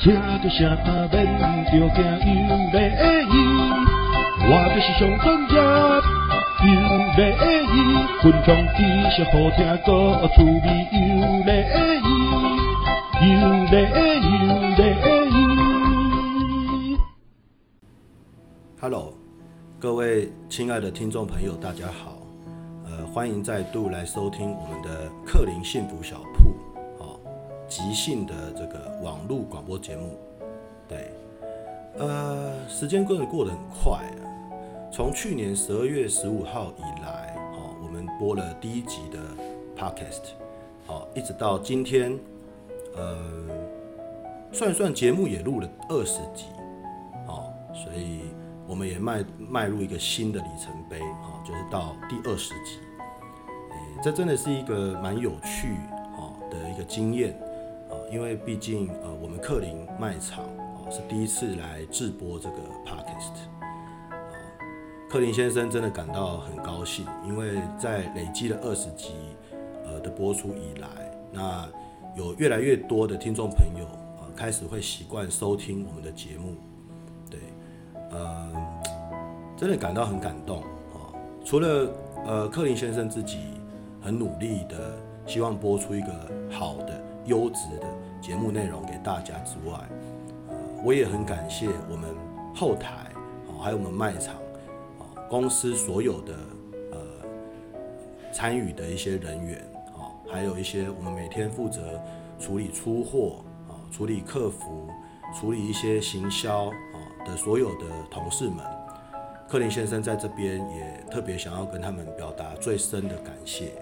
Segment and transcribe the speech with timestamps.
[0.00, 1.86] 车个声免着惊又
[2.70, 2.78] 礼
[3.26, 3.34] 仪，
[4.46, 5.58] 我就是上专业
[6.62, 6.70] 又
[7.16, 7.20] 礼
[7.66, 7.74] 仪，
[8.22, 8.78] 群众知
[9.10, 9.88] 识好听个
[10.36, 10.46] 趣味
[10.92, 10.96] 又
[11.42, 11.50] 礼
[12.06, 12.08] 仪，
[13.26, 13.74] 又礼
[14.38, 14.80] 又礼
[16.94, 16.96] 仪。
[18.80, 19.12] Hello，
[19.80, 22.18] 各位亲爱的听众朋友，大家好，
[22.86, 26.54] 呃，欢迎再度来收听我们的克林幸福小铺。
[27.68, 30.16] 即兴的这个网络广播节目，
[30.88, 31.12] 对，
[31.98, 34.24] 呃，时间过得过得很快啊。
[34.90, 39.18] 从去年十二月十五号以来，哦，我们播了第一集的
[39.76, 40.30] Podcast，
[40.86, 42.18] 哦，一直到今天，
[42.96, 43.18] 呃，
[44.50, 46.46] 算一算节目也录了二十集，
[47.26, 48.20] 哦，所以
[48.66, 52.78] 我们也迈迈入一个新的里程碑，哦，就是到第二十集，
[54.02, 55.76] 这真的是一个蛮有趣，
[56.16, 57.38] 哦，的一个经验。
[58.10, 63.34] 因为毕竟，呃，我们克林卖场啊是第一次来制播这个 podcast，
[64.10, 64.16] 啊，
[65.10, 69.12] 克林先生真的感到很高兴，因为在累积了二十集，
[69.84, 70.88] 呃的播出以来，
[71.30, 71.68] 那
[72.16, 73.84] 有越来越多的听众朋友
[74.16, 76.54] 啊开始会习惯收听我们的节目，
[77.30, 77.38] 对，
[78.10, 78.50] 呃，
[79.54, 81.12] 真的感到很感动啊。
[81.44, 81.90] 除了
[82.24, 83.38] 呃克林先生自己
[84.00, 86.08] 很努力的希望播出一个
[86.50, 87.07] 好的。
[87.28, 87.86] 优质的
[88.20, 89.78] 节目内容给大家之外，
[90.48, 92.12] 呃，我也很感谢我们
[92.56, 92.90] 后台
[93.46, 94.34] 啊，还有我们卖场
[94.98, 96.34] 啊，公司所有的
[96.90, 96.98] 呃
[98.32, 99.60] 参与的一些人员
[99.94, 102.00] 啊，还有一些我们每天负责
[102.40, 104.88] 处理出货啊、处理客服、
[105.38, 108.58] 处理一些行销啊的所有的同事们，
[109.46, 113.72] 克林先生在这边也特别想要跟他们表达最深的感谢。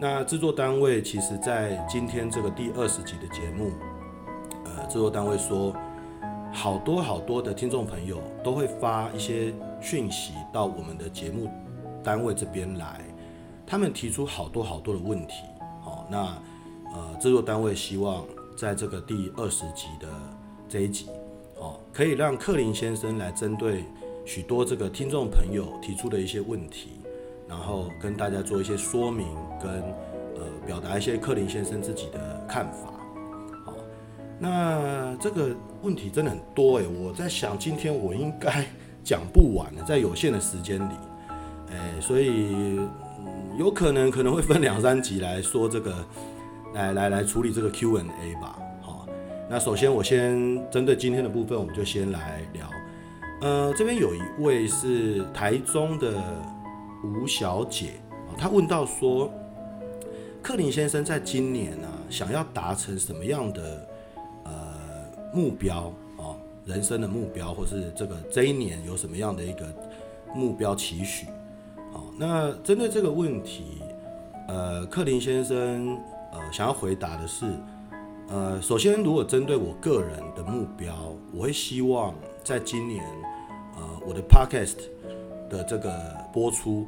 [0.00, 3.72] 那制作单位其实，在今天这个第二十集的节目，
[4.64, 5.74] 呃，制作单位说，
[6.52, 11.50] 好多好多的听众朋友都会发一些讯息到我们的节目
[12.04, 13.00] 单位这边来，
[13.66, 15.42] 他们提出好多好多的问题。
[15.82, 16.18] 好，那
[16.94, 18.24] 呃，制作单位希望
[18.56, 20.06] 在这个第二十集的
[20.68, 21.08] 这一集，
[21.56, 23.84] 哦，可以让克林先生来针对
[24.24, 26.97] 许多这个听众朋友提出的一些问题。
[27.48, 29.26] 然后跟大家做一些说明，
[29.62, 29.70] 跟
[30.36, 32.92] 呃表达一些克林先生自己的看法。
[33.64, 33.74] 好，
[34.38, 35.48] 那这个
[35.82, 38.66] 问题真的很多诶，我在想今天我应该
[39.02, 40.92] 讲不完的，在有限的时间里，
[41.70, 42.28] 哎，所以、
[43.18, 45.94] 嗯、有可能可能会分两三集来说这个，
[46.74, 48.58] 来来来处理这个 Q&A 吧。
[48.82, 49.06] 好，
[49.48, 52.68] 那首先我先针对今天的部分，我们就先来聊。
[53.40, 56.12] 呃，这边有一位是台中的。
[57.04, 59.32] 吴小姐啊，她问到说
[60.42, 63.88] ：“克林先生在今年啊，想要达成什么样的
[64.44, 64.52] 呃
[65.32, 66.34] 目标啊？
[66.64, 69.66] 人生的目标，或是这个这一年有什么样的一个
[70.34, 71.26] 目标期许？
[71.92, 73.80] 好，那针对这个问题，
[74.48, 75.96] 呃，克林先生
[76.32, 77.46] 呃想要回答的是，
[78.28, 80.94] 呃，首先如果针对我个人的目标，
[81.32, 82.12] 我会希望
[82.44, 83.04] 在今年
[83.76, 84.76] 呃我的 Podcast。
[85.48, 86.86] 的这个播出，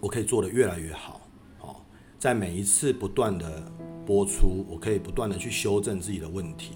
[0.00, 1.20] 我可以做得越来越好，
[1.60, 1.76] 哦，
[2.18, 3.62] 在每一次不断的
[4.04, 6.72] 播出，我可以不断的去修正自己的问题，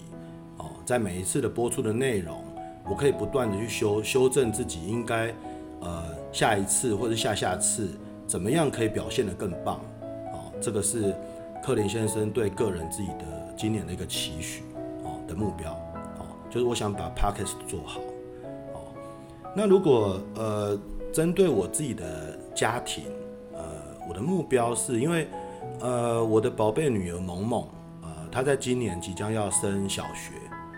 [0.57, 2.43] 哦，在每一次的播出的内容，
[2.89, 5.33] 我可以不断的去修修正自己应该，
[5.81, 7.89] 呃，下一次或者下下次
[8.25, 9.81] 怎么样可以表现得更棒，
[10.31, 11.15] 哦，这个是
[11.63, 14.63] 克林先生对个人自己的今年的一个期许，
[15.03, 15.73] 哦的目标，
[16.19, 17.99] 哦，就是我想把 Podcast 做好。
[19.59, 20.79] 那如果呃，
[21.11, 23.05] 针对我自己的家庭，
[23.53, 23.63] 呃，
[24.07, 25.27] 我的目标是因为
[25.79, 27.67] 呃，我的宝贝女儿萌萌，
[28.03, 30.33] 呃，她在今年即将要升小学，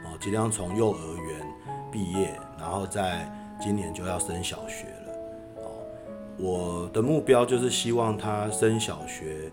[0.06, 1.46] 哦，即将从幼儿园
[1.92, 3.30] 毕业，然后在
[3.60, 5.14] 今年就要升小学了，
[5.58, 5.68] 哦，
[6.38, 9.52] 我的目标就是希望她升小学，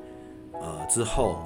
[0.52, 1.38] 呃，之后，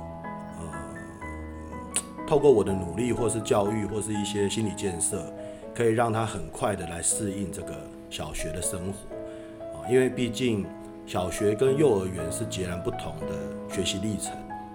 [0.59, 5.33] 呃，透过我的努力，或是教育，或是一些心理建设。
[5.75, 7.75] 可以让他很快的来适应这个
[8.11, 10.67] 小学的生活啊，因为毕竟
[11.07, 14.33] 小学跟幼儿园是截然不同的学习历程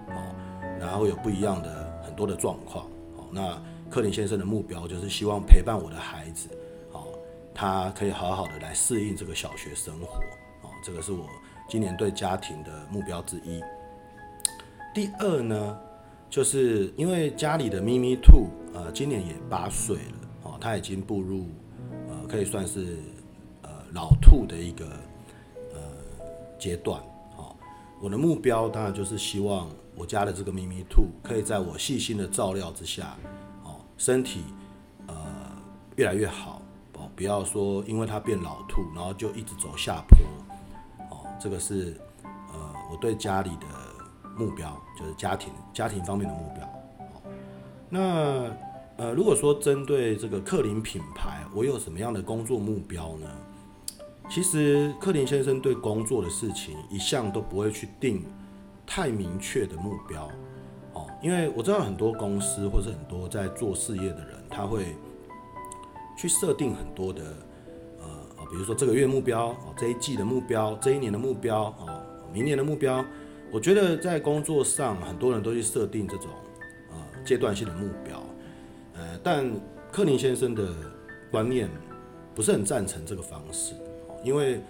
[0.08, 0.34] 啊，
[0.80, 2.86] 然后有不一样的很多的状况。
[3.30, 3.60] 那
[3.90, 6.48] 克林先生的目标就是希望陪伴我的孩子，
[7.54, 10.16] 他可以好好的来适应这个小学生活
[10.66, 11.26] 啊，这个是我
[11.68, 13.62] 今年对家庭的目标之一。
[14.94, 15.78] 第二呢，
[16.30, 20.25] 就是因为家里的咪咪兔呃今年也八岁了。
[20.66, 21.46] 他已经步入，
[22.08, 22.98] 呃，可以算是
[23.62, 24.84] 呃老兔的一个
[25.72, 25.80] 呃
[26.58, 27.00] 阶段。
[27.36, 27.56] 好，
[28.02, 33.16] 我的目标当然就是希望我家的这个咪咪兔可以在我细心的照料之下，
[33.62, 34.42] 哦，身体
[35.06, 35.14] 呃
[35.94, 36.60] 越来越好
[36.94, 40.18] 哦，不要说因为它变老兔，然后就一直走下坡
[41.10, 41.96] 哦，这个是
[42.26, 43.66] 呃我对家里的
[44.36, 46.68] 目标，就是家庭家庭方面的目标。
[47.88, 48.50] 那
[48.96, 53.26] 呃如果说针对这个克林品牌，我有什么样的工作目标呢？
[54.28, 58.24] 其实克林先生对工作的事情一向都不会去定
[58.84, 60.28] 太明确的目标，
[60.94, 64.96] 哦，因为我知道很多公司或是很多在做事业的人，他会
[66.16, 67.22] 去设定很多的，
[68.00, 72.02] 呃，比如说这个月目标，哦，这一季的目标，这一年的目标，哦，
[72.32, 73.04] 明年的目标。
[73.52, 76.26] 我觉得在工作上，很多人都去设定这种
[76.90, 77.88] 呃阶段性的目，
[79.26, 79.44] 但
[79.90, 80.68] 克林先生的
[81.32, 81.68] 观念
[82.32, 83.74] 不是很赞成这个方式。
[84.22, 84.60] 因为，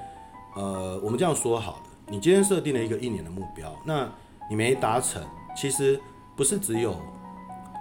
[0.55, 4.11] 呃，我们这样说好了，你今天设定了一个一年的目标，那
[4.49, 5.23] 你没达成，
[5.55, 6.01] 其实
[6.35, 6.97] 不是只有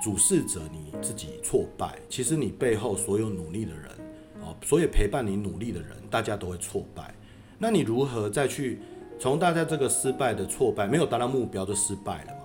[0.03, 3.89] 主事者你自己挫败，其实你背后所有努力的人，
[4.41, 7.15] 哦，所有陪伴你努力的人，大家都会挫败。
[7.57, 8.81] 那你如何再去
[9.17, 12.41] 从大家这个失败的挫败，没有达到目标就失败了嘛？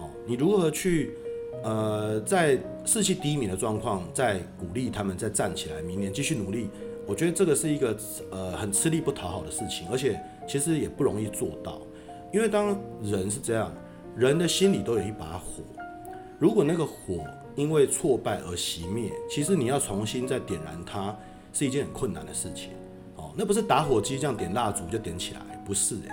[0.00, 1.14] 哦，你如何去，
[1.62, 6.70] 呃，在士气低迷的状况，再鼓励他们再站起来，明年继续努力？
[7.06, 7.96] 我觉得这个是一个
[8.30, 11.80] 呃很吃力不讨好的事情，而且其实也不容易做到，
[12.32, 13.72] 因为当人是这样，
[14.14, 15.62] 人的心里都有一把火，
[16.38, 17.24] 如果那个火
[17.56, 21.16] 因为挫败而熄灭，其实你要重新再点燃它
[21.52, 22.70] 是一件很困难的事情
[23.16, 23.32] 哦。
[23.36, 26.08] 那不是打火机这样点蜡烛就点起来，不是诶。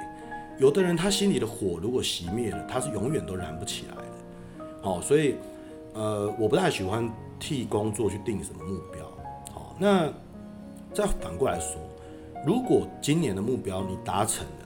[0.57, 4.04] 有的人他心里的火如果熄灭了，他是永远都燃不起来。
[4.85, 5.35] 哦，所以
[5.93, 9.03] 呃我不太喜欢替工作去定什么目标。
[9.53, 10.09] 好，那。
[10.93, 11.75] 再反过来说，
[12.47, 14.65] 如果今年的目标你达成了，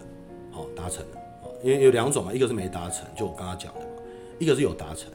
[0.51, 1.18] 好达成了，
[1.63, 3.88] 因为有两种嘛，一个是没达成，就我刚刚讲的嘛，
[4.38, 5.12] 一个是有达成。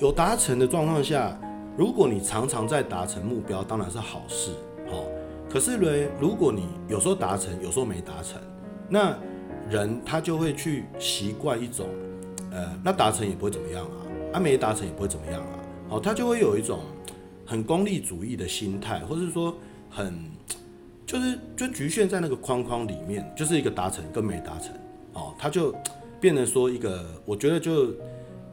[0.00, 1.38] 有达成的状况下，
[1.76, 4.50] 如果你常常在达成目标，当然是好事，
[4.90, 5.04] 好。
[5.48, 8.42] 可是呢，如果你有时候达成，有时候没达成，
[8.88, 9.16] 那
[9.68, 11.86] 人他就会去习惯一种，
[12.50, 14.02] 呃，那达成也不会怎么样啊，
[14.32, 16.80] 啊没达成也不会怎么样啊，好，他就会有一种
[17.46, 19.54] 很功利主义的心态，或者是说
[19.88, 20.14] 很。
[21.06, 24.72] 就是就局限在那个框框里面，就是一个达成跟没达成
[25.12, 25.74] 哦，他就
[26.20, 27.92] 变成说一个，我觉得就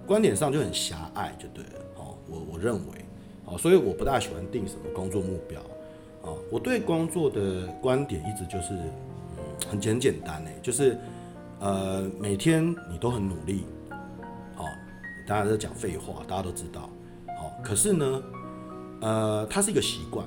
[0.07, 2.17] 观点上就很狭隘，就对了哦。
[2.27, 3.05] 我我认为
[3.45, 5.61] 哦，所以我不大喜欢定什么工作目标
[6.23, 6.39] 哦。
[6.49, 10.97] 我对工作的观点一直就是嗯很简简单诶，就是
[11.59, 13.65] 呃每天你都很努力，
[15.27, 16.89] 大家都讲废话，大家都知道
[17.27, 17.51] 哦。
[17.61, 18.23] 可是呢，
[19.01, 20.25] 呃，它是一个习惯。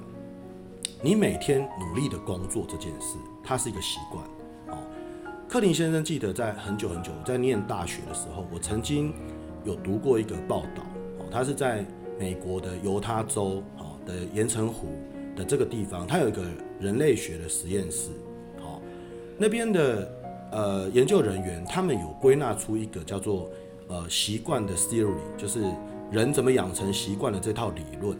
[1.03, 4.23] 你每天努力的工作这件事，它是一个习惯。
[4.69, 4.83] 哦，
[5.49, 9.15] 克林先生记得在很久很久在念大学的时候，我曾经
[9.65, 10.83] 有读过一个报道。
[11.19, 11.83] 哦，他是在
[12.19, 14.89] 美国的犹他州哦的盐城湖
[15.35, 16.43] 的这个地方，他有一个
[16.79, 18.11] 人类学的实验室。
[18.59, 18.79] 哦，
[19.39, 20.13] 那边的
[20.53, 23.51] 呃研究人员他们有归纳出一个叫做
[23.91, 25.63] 呃习惯的 theory，就是
[26.11, 28.17] 人怎么养成习惯的这套理论。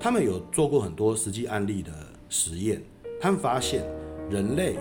[0.00, 1.90] 他们有做过很多实际案例的
[2.28, 2.80] 实验，
[3.20, 3.84] 他们发现
[4.30, 4.76] 人类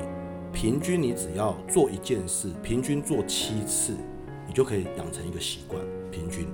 [0.54, 3.96] 平均你只要做一件事，平均做七次，
[4.46, 5.82] 你就可以养成一个习惯。
[6.12, 6.46] 平均，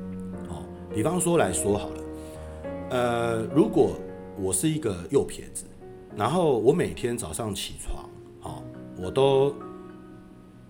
[0.48, 0.64] 哦，
[0.96, 2.04] 比方说来说好了，
[2.92, 3.98] 呃，如果
[4.40, 5.66] 我是一个右撇子，
[6.16, 8.10] 然后我每天早上起床，
[8.44, 8.64] 哦，
[8.98, 9.54] 我都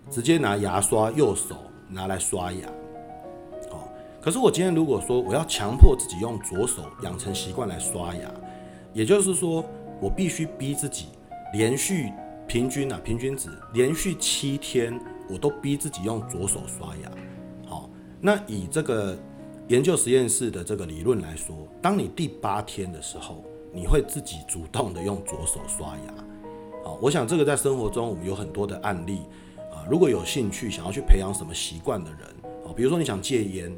[0.09, 1.55] 直接拿牙刷，右手
[1.89, 2.67] 拿来刷牙。
[4.21, 8.31] 可是我今天如果说我要强迫自己用左手养成习惯来刷牙，
[8.93, 9.65] 也就是说
[9.99, 11.07] 我必须逼自己
[11.51, 12.09] 连续
[12.47, 14.97] 平均啊平均值连续七天
[15.29, 17.11] 我都逼自己用左手刷牙。
[17.67, 17.89] 好，
[18.21, 19.13] 那以这个
[19.67, 26.13] 研究实验室的这个理论来说，当你第八天的时候，你会自己主动的用左手刷牙。
[26.85, 29.23] 好，我想这个在生活中我们有很多的案例
[29.89, 32.21] 如果有兴趣想要去培养什么习惯的人，
[32.65, 33.75] 啊，比如说你想戒烟。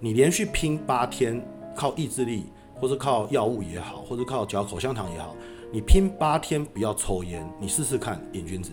[0.00, 2.44] 你连续拼八天，靠意志力，
[2.76, 5.34] 或是靠药物也好，或是靠嚼口香糖也好，
[5.72, 8.70] 你拼八天不要抽烟，你试试看，瘾君子，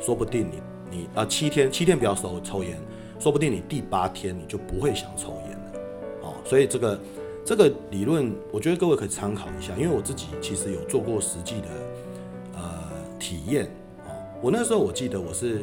[0.00, 2.80] 说不定你你啊、七天七天不要抽抽烟，
[3.18, 5.72] 说不定你第八天你就不会想抽烟了，
[6.22, 6.98] 哦，所以这个
[7.44, 11.68] 这个理论，我觉得各位可以参考一下，因为我自己其实有做过实际的
[12.54, 12.62] 呃
[13.18, 13.66] 体验，
[14.06, 14.08] 哦，
[14.40, 15.62] 我那时候我记得我是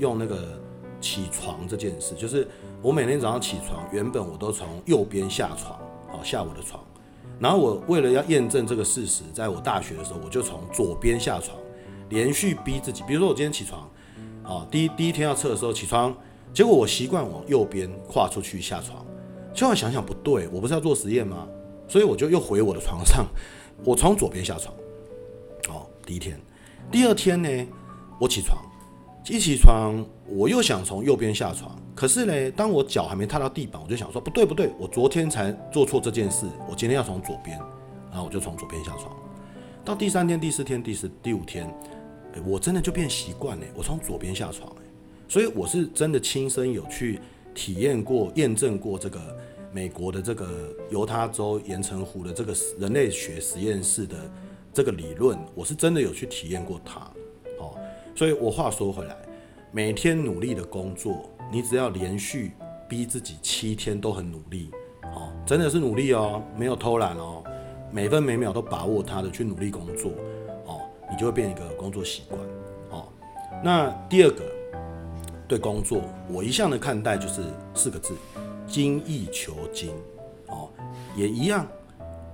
[0.00, 0.60] 用那个
[1.00, 2.48] 起床这件事，就是。
[2.82, 5.78] 我每天早上起床，原本我都从右边下床，
[6.08, 6.82] 好下我的床。
[7.38, 11.58] 然后我为了要验证这个事实，在我大学的时候，我就从左边下床，
[12.08, 13.02] 连续逼自己。
[13.06, 13.82] 比如说我今天起床，
[14.42, 16.16] 啊，第一第一天要测的时候起床，
[16.54, 19.04] 结果我习惯往右边跨出去下床，
[19.52, 21.46] 结果想想不对，我不是要做实验吗？
[21.86, 23.26] 所以我就又回我的床上，
[23.84, 24.74] 我从左边下床。
[25.68, 26.40] 哦，第一天，
[26.90, 27.66] 第二天呢，
[28.18, 28.56] 我起床，
[29.30, 37.56] 一起床我又想从右边下床，可是呢，当我脚还没踏到地板，我就想说不对不对，我昨天才做错这件事，我今天要从左边，
[38.10, 39.16] 然后我就从左边下床。
[39.84, 41.64] 到第三天、第四天、第四、第五天，
[42.34, 44.68] 欸，我真的就变习惯了，我从左边下床。
[45.28, 47.20] 所以我是真的亲身有去
[47.54, 49.20] 体验过、验证过这个
[49.72, 54.16] 美国的这个犹他州盐城湖的这个人类学实验室的
[54.74, 57.08] 这个理论，我是真的有去体验过它。
[58.14, 59.16] 所以我话说回来，
[59.72, 62.52] 每天努力的工作，你只要连续
[62.88, 64.70] 逼自己七天都很努力，
[65.02, 67.42] 哦，真的是努力哦，没有偷懒哦，
[67.90, 70.10] 每分每秒都把握它的去努力工作，
[70.66, 72.40] 哦，你就会变一个工作习惯。
[72.90, 73.08] 哦，
[73.62, 74.44] 那第二个。
[75.48, 77.42] 对工作，我一向的看待就是
[77.74, 78.14] 四个字：
[78.68, 79.90] 精益求精。
[80.46, 80.68] 哦，
[81.16, 81.66] 也一样，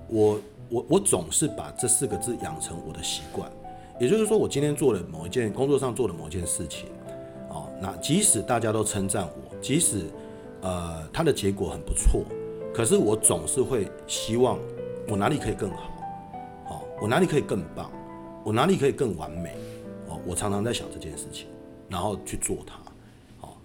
[0.06, 3.50] 我我我总是把这四个字养成我的习惯。
[3.98, 6.88] 也就是说，我今天做了某一件工作上做的某一件事情，
[7.48, 10.02] 哦，那即使大家都称赞我，即使
[10.62, 12.24] 呃它的结果很不错，
[12.74, 14.58] 可是我总是会希望
[15.08, 15.90] 我哪里可以更好，
[16.68, 17.90] 哦，我哪里可以更棒，
[18.44, 19.54] 我哪里可以更完美，
[20.08, 21.46] 哦，我常常在想这件事情，
[21.88, 22.74] 然后去做它。
[22.76, 22.82] 哦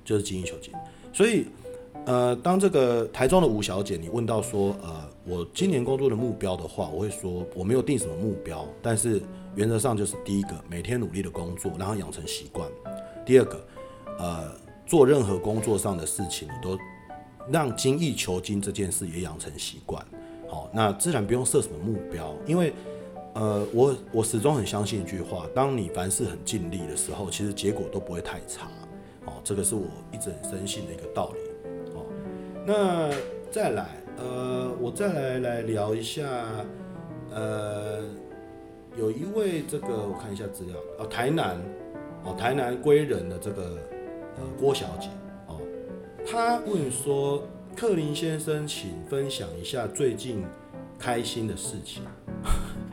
[0.03, 0.73] 就是精益求精，
[1.13, 1.45] 所以，
[2.05, 9.21] 呃，当这个台中的吴小姐，你问到说，呃，我今年工作的目标的话，我会说我没有定什么目标，但是
[9.55, 12.69] 原则上就是第一个，每天努力的工作，然后养成习惯；
[13.25, 13.67] 第二个，
[14.17, 14.51] 呃，
[14.85, 16.77] 做任何工作上的事情，你都
[17.51, 20.03] 让精益求精这件事也养成习惯。
[20.49, 22.73] 好，那自然不用设什么目标，因为，
[23.33, 28.67] 呃，我我始终很相信一句话，当你凡事很尽力的时候，其实结果都不会太差。
[29.25, 31.39] 哦，这个是我一直很深信的一个道理。
[31.93, 32.05] 哦，
[32.65, 33.09] 那
[33.51, 36.23] 再来，呃，我再来来聊一下，
[37.31, 38.01] 呃，
[38.97, 41.57] 有一位这个我看一下资料，哦，台南，
[42.23, 43.77] 哦，台南归仁的这个
[44.37, 45.07] 呃郭小姐，
[45.47, 45.59] 哦，
[46.29, 47.43] 她问说，
[47.75, 50.43] 克林先生，请分享一下最近
[50.99, 52.03] 开心的事情。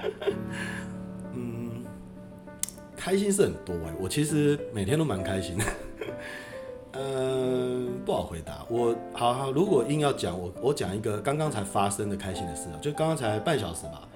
[1.35, 1.85] 嗯，
[2.97, 5.64] 开心是很多哎，我其实每天都蛮开心的。
[6.93, 8.64] 嗯， 不好回答。
[8.71, 14.09] 我好好，如果硬要讲，我我讲一个刚刚才发生的开心的事啊，就刚刚才半小时吧，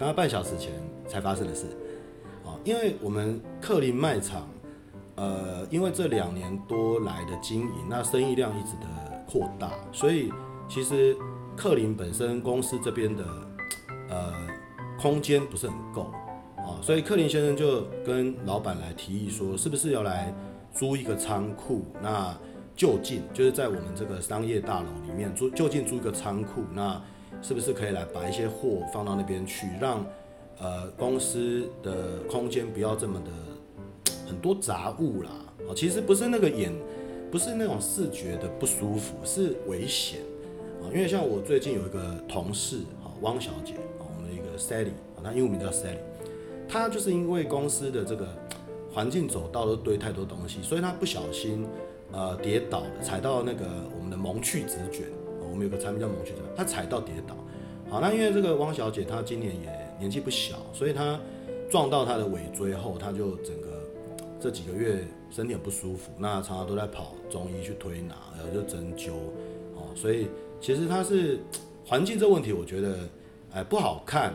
[0.00, 0.72] 刚刚半小时前
[1.06, 1.66] 才发生的事。
[2.42, 4.48] 啊，因为我们克林卖场，
[5.16, 8.86] 呃，因为这两年多来的经营，那生意量一直的
[9.30, 10.32] 扩大，所以
[10.66, 11.14] 其实
[11.54, 13.24] 克林本身公司这边的
[14.08, 14.32] 呃
[14.98, 16.10] 空间不是很够
[16.56, 20.34] 啊，所以克林先生就跟老板来提议说，是不是要来。
[20.72, 22.32] 租一个仓库，那
[22.76, 27.02] 就近就是在我们这个商业大楼里面租，就近租一个仓库，那
[27.42, 30.04] 是不是可以来把一些货放到那边去，让
[30.58, 33.30] 呃公司的空间不要这么的
[34.26, 35.30] 很多杂物啦？
[35.68, 36.72] 哦，其实不是那个眼，
[37.30, 40.20] 不是那种视觉的不舒服，是危险
[40.82, 40.88] 啊。
[40.92, 45.98] 因为像我最近有一个同事啊，汪小姐啊，我们的一个 Sally 啊，她英文名叫 Sally，
[46.68, 48.26] 她就是因为公司的这个。
[48.92, 51.64] 环境走道都堆太多东西，所以他不小心，
[52.10, 53.64] 呃，跌倒了，踩到那个
[53.96, 55.06] 我们的萌趣纸卷，
[55.60, 57.36] 们有个产品叫萌趣者，他踩到跌倒。
[57.90, 61.20] 好，那因为这个汪小姐她今年也年纪不小，所以她
[61.70, 63.82] 撞到她的尾椎后，她就整个
[64.40, 69.10] 这几个月身体很不舒服，那常常都在跑中医去推拿，然后就针灸，
[69.74, 70.28] 哦，所以
[70.60, 71.40] 其实她是
[71.84, 72.96] 环境这问题，我觉得
[73.52, 74.34] 哎不好看，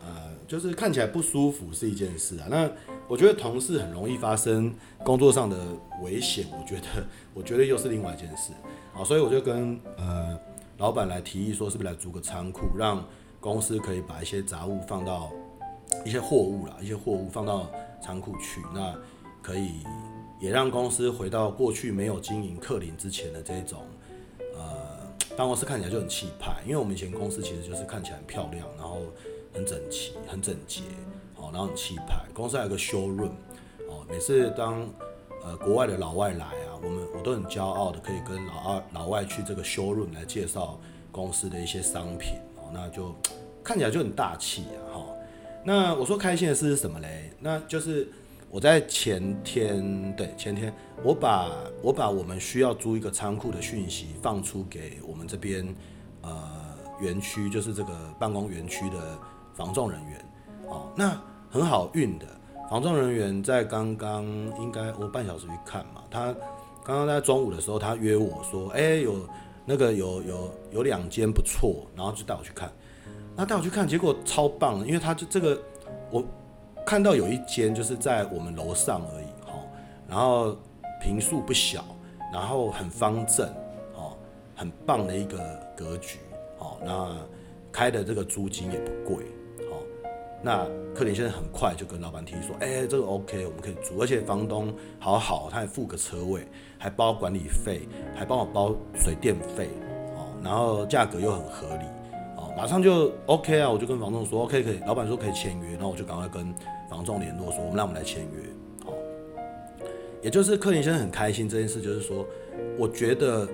[0.00, 2.70] 呃，就是看起来不舒服是一件事啊，那。
[3.06, 5.58] 我觉得同事很容易发生工作上的
[6.02, 7.04] 危险，我觉得，
[7.34, 8.50] 我觉得又是另外一件事，
[8.94, 10.34] 好，所以我就跟呃
[10.78, 13.04] 老板来提议说，是不是来租个仓库，让
[13.40, 15.30] 公司可以把一些杂物放到
[16.04, 17.70] 一些货物啦，一些货物放到
[18.02, 18.94] 仓库去，那
[19.42, 19.80] 可以
[20.40, 23.82] 也让公司回到过去没有经营克林之前的这种
[24.54, 29.00] 呃办公室看起来就很气派，因为我们以前公司其实就是看起来很漂亮，然后
[29.52, 30.82] 很整齐、很整洁。
[31.36, 33.32] 好然后很气派，公司还有个 showroom，
[33.88, 34.88] 哦，每次当
[35.44, 40.78] 呃国外的老外来啊，我们我都很骄傲的可以跟老二老外去这个 showroom 来介绍
[41.12, 43.14] 公司的一些商品，哦，那就
[43.62, 45.16] 看起来就很大气啊，哈、哦。
[45.64, 47.30] 那我说开心的事是什么嘞？
[47.38, 48.08] 那就是
[48.50, 51.50] 我在前天，对，前天，我把
[51.82, 55.74] 我把我们需要租一个仓库的讯息放出给我们这边
[56.22, 56.42] 呃
[57.00, 59.18] 园区，就是这个办公园区的
[59.54, 60.24] 房仲人员，
[60.68, 61.20] 哦，那。
[61.50, 62.26] 很好运的，
[62.68, 64.24] 房仲人员在刚刚
[64.60, 66.34] 应该我半小时去看嘛，他
[66.84, 69.28] 刚刚在中午的时候，他约我说，哎、有
[69.64, 72.70] 那个有有有两间不错，然后就带我去看。
[73.36, 75.60] 那带我去看，结果超棒的，因为他就这个
[76.10, 76.24] 我
[76.86, 79.52] 看到有一间就是在我们楼上而已，哈，
[80.08, 80.56] 然后
[81.02, 81.84] 坪数不小，
[82.32, 83.48] 然后很方正，
[83.94, 84.16] 哦，
[84.54, 85.38] 很棒的一个
[85.76, 86.18] 格局，
[86.58, 87.16] 哦，那
[87.72, 89.24] 开的这个租金也不贵。
[90.44, 96.46] 那克林先生很快就跟老板提说：“哎、这个 OK，我们可以租，而且房东好好，他还付个车位，
[96.76, 99.70] 还包管理费，还帮我包水电费，
[100.14, 101.84] 哦，然后价格又很合理，
[102.36, 103.70] 哦，马上就 OK 啊！
[103.70, 106.54] 我就跟房东说 OK 可以，老板说可以签约，然后我就赶快跟
[106.90, 108.42] 房仲联络说，我们让我们来签约，
[108.84, 108.92] 哦，
[110.20, 112.24] 也就是克林先生很开心这件事，就是说，
[112.78, 113.48] 我觉得，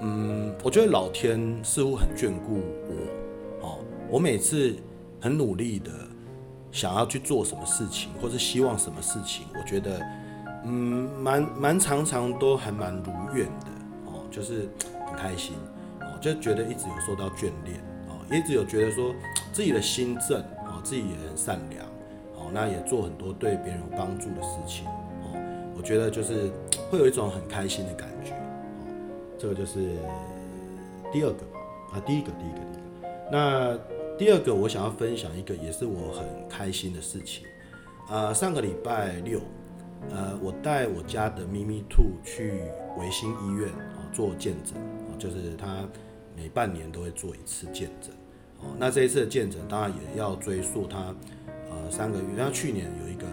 [0.00, 2.56] 嗯，我觉得老天似乎很眷顾
[3.62, 3.78] 我，哦，
[4.10, 4.74] 我每次
[5.20, 5.90] 很努力的。
[6.74, 10.04] 想要去做什么事情，或是希望什么事情，我觉得，
[10.64, 13.66] 嗯，蛮蛮常常都还蛮如愿的
[14.06, 14.68] 哦，就是
[15.06, 15.54] 很开心
[16.00, 17.78] 哦，就觉得一直有受到眷恋
[18.08, 19.14] 哦，一直有觉得说
[19.52, 21.86] 自己的心正哦，自己也很善良
[22.34, 24.84] 哦，那也做很多对别人有帮助的事情
[25.22, 25.38] 哦，
[25.76, 26.50] 我觉得就是
[26.90, 28.90] 会有一种很开心的感觉哦，
[29.38, 29.96] 这个就是
[31.12, 31.60] 第二个吧，
[31.92, 33.93] 啊，第一个，第一个，第一个，那。
[34.16, 37.44] 第二个，我想要分享一个也是我很开心的事情。
[38.08, 39.40] 呃，上个礼拜六，
[40.10, 42.60] 呃，我带我家的咪咪兔去
[42.96, 44.76] 维新医院啊做健诊，
[45.18, 45.84] 就是他
[46.36, 48.12] 每半年都会做一次健诊。
[48.60, 51.12] 哦，那这一次的健诊当然也要追溯他
[51.68, 53.26] 呃三个月，因为他去年有一个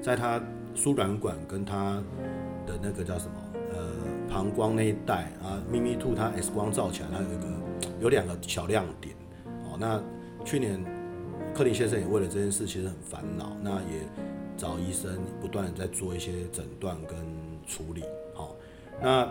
[0.00, 0.42] 在他
[0.74, 2.02] 输卵管跟他
[2.66, 3.32] 的那个叫什么
[3.74, 3.90] 呃
[4.30, 7.48] 膀胱那一带啊，咪咪兔它 X 光照起来，它有一个
[8.00, 9.14] 有两个小亮点。
[9.64, 10.02] 哦，那
[10.44, 10.84] 去年，
[11.54, 14.00] 克林先生也为了这件事其实很烦恼，那也
[14.56, 17.16] 找医生不断的在做一些诊断跟
[17.66, 18.02] 处理。
[18.34, 18.54] 好，
[19.00, 19.30] 那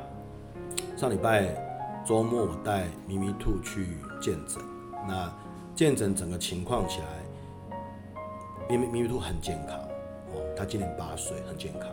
[0.98, 3.88] 上礼拜周末我带咪咪兔去
[4.22, 4.63] 见诊，
[5.08, 5.32] 那
[5.75, 7.77] 见诊整个情况起来，
[8.70, 9.78] 咪咪咪咪兔很健康
[10.34, 11.89] 哦，它今年八岁，很健康。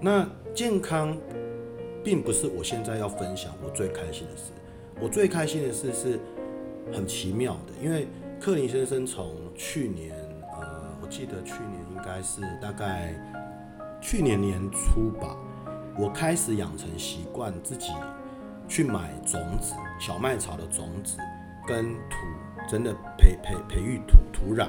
[0.00, 1.16] 那健康
[2.04, 4.52] 并不是我现在要分享我最开心的事，
[5.00, 6.18] 我最开心的事是
[6.92, 8.06] 很奇妙的，因为。
[8.38, 10.14] 克林先生从去年，
[10.60, 13.12] 呃，我记得去年应该是大概
[14.00, 15.36] 去年年初吧，
[15.98, 17.90] 我开始养成习惯，自己
[18.68, 21.18] 去买种子，小麦草的种子
[21.66, 22.16] 跟土，
[22.68, 24.66] 真的培培培育土土壤，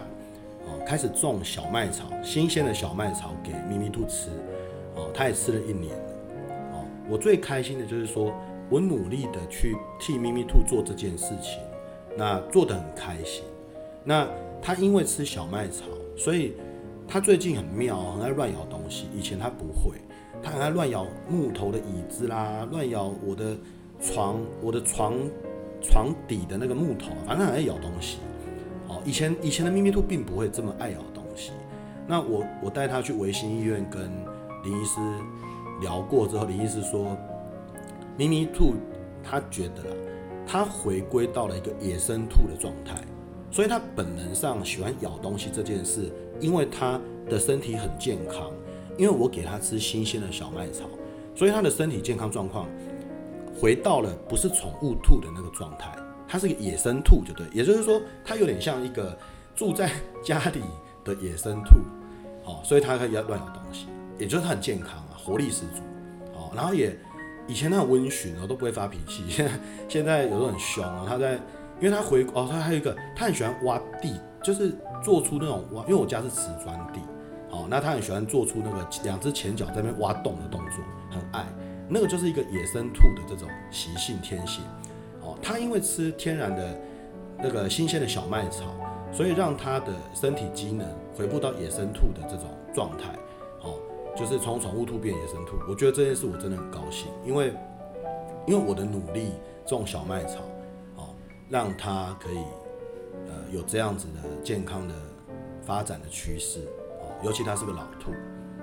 [0.66, 4.30] 哦，开始种小麦草，新鲜的小麦草给咪咪兔吃，
[4.96, 6.14] 哦，它也吃了一年了，
[6.74, 8.34] 哦，我最开心的就是说
[8.72, 11.62] 我努力的去替咪咪兔做这件事情，
[12.18, 13.44] 那做得很开心。
[14.10, 14.26] 那
[14.62, 15.84] 他因为吃小麦草，
[16.16, 16.54] 所以
[17.06, 19.08] 他最近很妙，很爱乱咬东西。
[19.14, 19.98] 以前他不会，
[20.42, 23.58] 他很爱乱咬木头的椅子啦，乱咬我的
[24.00, 25.14] 床，我的床
[25.82, 28.20] 床底的那个木头，反正很爱咬东西。
[28.88, 31.52] 哦，以前以前的咪咪兔并不会这么爱咬东西。
[32.08, 34.04] 那我我带他去维新医院跟
[34.64, 35.02] 林医师
[35.82, 37.18] 聊过之后，林医师说，
[38.16, 38.76] 咪咪兔
[39.22, 39.96] 他觉得啦，
[40.48, 42.96] 他回归到了一个野生兔的状态。
[43.50, 48.52] 所以他本能上喜欢咬东西这件事，因为他的身体很健康，
[48.98, 50.84] 因为我给他吃新鲜的小麦草，
[51.34, 52.68] 所以他的身体健康状况
[53.60, 55.96] 回到了不是宠物兔的那个状态，
[56.28, 59.18] 他是个野生兔，就对，也就是说，他有点像一个
[59.56, 59.90] 住在
[60.22, 60.62] 家里
[61.06, 61.78] 的野生兔，
[62.44, 63.88] 哦，所以他可以乱咬东西，
[64.20, 65.82] 也就是他很健康啊，活力十足，
[66.36, 66.96] 哦，然后也
[67.48, 69.52] 以前他很温驯哦，都不会发脾气，现在
[69.88, 71.40] 现在有时候很凶啊，他在。
[71.80, 75.84] 因为他回哦，他还有一个，他很喜欢挖地，就是做出那种挖。
[75.84, 77.00] 因为我家是瓷砖地，
[77.52, 81.46] 哦，那他很喜欢做出那个两只前脚在那边挖洞的动作，很爱。
[81.88, 84.64] 那个就是一个野生兔的这种习性天性，
[85.22, 86.78] 哦，他因为吃天然的
[87.38, 88.66] 那个新鲜的小麦草，
[89.14, 90.86] 所以让他的身体机能
[91.16, 93.14] 回复到野生兔的这种状态，
[93.62, 93.80] 哦，
[94.18, 95.58] 就是从宠物兔变野生兔。
[95.70, 97.54] 我觉得这件事我真的很高兴，因为
[98.48, 99.32] 因为我的努力
[99.66, 100.40] 种小麦草。
[101.50, 102.38] 让他可以，
[103.28, 104.94] 呃，有这样子的健康的
[105.62, 106.60] 发展的趋势，
[107.00, 108.12] 哦，尤其他是个老兔，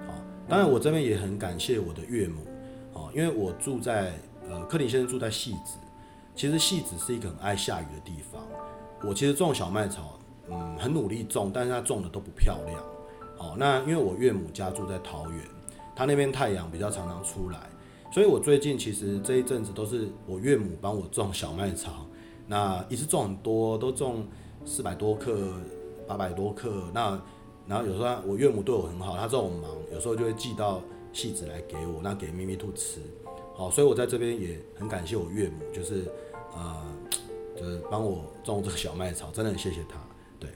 [0.09, 0.13] 哦，
[0.49, 2.47] 当然我这边也很感谢我的岳母，
[2.93, 4.13] 哦，因为我住在，
[4.49, 5.79] 呃，克林先生住在戏子，
[6.35, 8.43] 其实戏子是一个很爱下雨的地方，
[9.03, 10.19] 我其实种小麦草，
[10.51, 12.79] 嗯，很努力种，但是他种的都不漂亮，
[13.39, 15.41] 哦，那因为我岳母家住在桃园，
[15.97, 17.61] 他那边太阳比较常常出来，
[18.13, 22.07] 所以我最近其实这一阵子都是我岳母帮我种小麦草。
[22.47, 24.27] 那一次种很多，都种
[24.65, 25.55] 四百多克、
[26.07, 26.85] 八百多克。
[26.93, 27.21] 那
[27.67, 33.01] 然后有时候我岳母对我很好，她知道我忙，有时候就会寄到汐止来给我，那给咪咪兔吃。
[33.55, 36.05] 好，所以我在这边也很感谢我岳母，就是
[36.55, 36.83] 呃，
[37.57, 39.97] 就是帮我种这个小麦草，真的很谢谢他。
[40.41, 40.51] 对，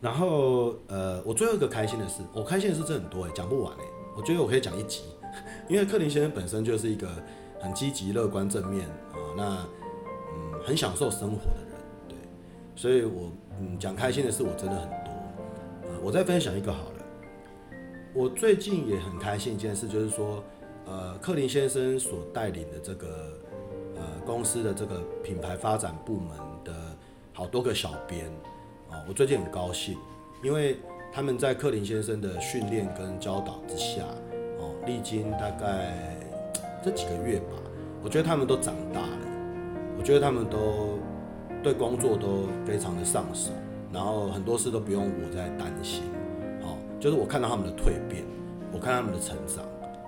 [0.00, 3.84] 然后呃，我最后一个开心的事，我开心的事真的很多哎，讲不完哎，
[4.16, 5.02] 我觉得我可以讲一集，
[5.68, 7.06] 因为克林先生本身就是一个
[7.60, 9.68] 很积极、乐观、正面啊，那，
[10.68, 11.74] 很享受生活的人，
[12.08, 12.16] 对，
[12.76, 15.12] 所以我嗯讲开心的事我真的很多，
[15.84, 17.04] 呃，我再分享一个好了。
[18.12, 20.44] 我最近也很开心一件事，就是说，
[20.84, 23.38] 呃，克林先生所带领的这个
[23.96, 26.74] 呃公司的这个品牌发展部门的
[27.32, 28.26] 好多个小编
[28.90, 29.96] 啊，我最近很高兴，
[30.42, 30.76] 因为
[31.10, 34.02] 他们在克林先生的训练跟教导之下，
[34.58, 36.18] 哦，历经大概
[36.84, 37.56] 这几个月吧，
[38.02, 39.00] 我觉得他们都长大，
[40.08, 40.98] 觉得他们都
[41.62, 43.50] 对工作都非常的上手，
[43.92, 46.02] 然后很多事都不用我在担心。
[46.98, 48.24] 就是我看到他们的蜕变，
[48.72, 49.62] 我看他们的成长，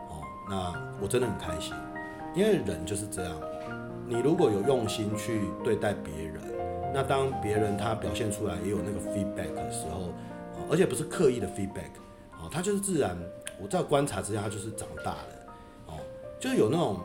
[0.08, 1.74] 哦，那我真的很开心，
[2.34, 3.32] 因为人就是这样，
[4.08, 6.40] 你如果有用心去对待别人，
[6.94, 10.08] 那当别人他表现出来也有那个 feedback 的时候，
[10.70, 11.92] 而且不是刻意的 feedback，
[12.40, 13.14] 哦，他就是自然，
[13.62, 15.28] 我在观察之下，他就是长大了，
[15.88, 15.92] 哦，
[16.40, 16.96] 就是有那种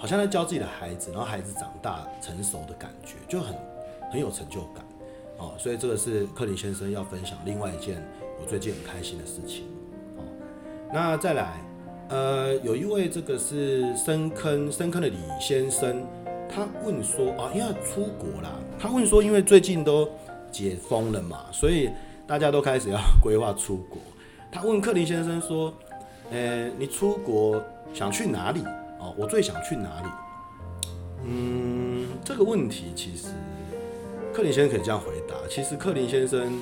[0.00, 3.54] 好像在教自己的孩子，然后孩子长大成熟的感觉，就很
[4.10, 4.82] 很有成就感，
[5.36, 8.02] 哦，所以这个是克林先生要分享另外一件。
[8.40, 9.66] 我最近很开心的事情，
[10.16, 10.24] 哦，
[10.90, 11.60] 那再来，
[12.08, 16.02] 呃，有一位这个是深坑深坑的李先生，
[16.48, 20.08] 他问说啊，因为出国啦，他问说，因为最近都
[20.50, 21.90] 解封了嘛，所以
[22.26, 23.98] 大家都开始要规划出国。
[24.50, 25.74] 他问克林先生说，
[26.30, 28.64] 呃，你出国想去哪里？
[29.16, 30.08] 我最想去哪里？
[31.24, 33.28] 嗯，这个问题其实
[34.32, 36.58] 克林先生可以这样回答，其实克林先生。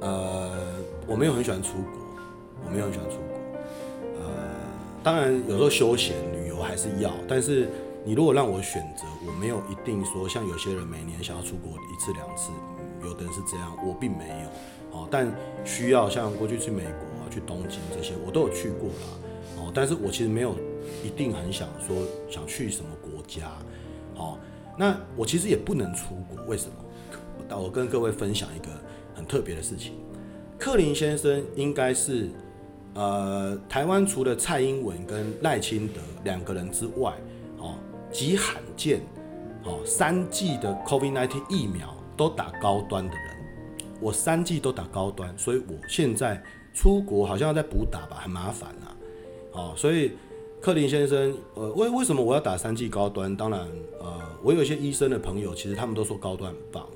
[0.00, 0.50] 呃，
[1.06, 1.92] 我没有很喜欢出国，
[2.66, 3.38] 我没有很喜欢出国。
[4.18, 4.32] 呃，
[5.00, 7.68] 当然有时候休闲旅游还是要，但是
[8.04, 12.50] 你如果让我选择，我没有一定说像有些人每年想要出国一次两次，
[13.04, 14.98] 有的人是这样，我并没有。
[14.98, 15.32] 哦，但
[15.64, 19.06] 需要像过去去美国啊、去东京这些，我都有去过啦。
[19.58, 20.56] 哦，但是我其实没有
[21.04, 21.96] 一定很想说
[22.30, 23.50] 想去什么国家。
[24.16, 24.38] 哦，
[24.78, 27.56] 那我其实也不能出国，为什么？
[27.56, 28.68] 我跟各位分享一个。
[29.14, 29.92] 很特别的事情，
[30.58, 32.30] 克林先生应该是，
[32.94, 37.12] 呃，台湾除了蔡英文跟赖清德两个人之外，
[37.58, 37.74] 哦，
[38.10, 39.02] 极罕见，
[39.64, 43.36] 哦，三剂的 COVID-19 疫苗都打高端的人。
[44.00, 46.42] 我三剂都打高端，所以我现在
[46.72, 48.96] 出国好像要再补打吧，很麻烦呐，啊。
[49.52, 50.12] 哦，所以
[50.62, 53.36] 克林先生，呃，为为什么我要打三剂高端？
[53.36, 53.60] 当然，
[54.00, 56.86] 呃，我有一些医生的朋友，其实他们都说高端棒。